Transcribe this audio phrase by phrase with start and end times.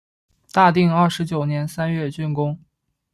[0.51, 2.59] 大定二十九年三月竣工。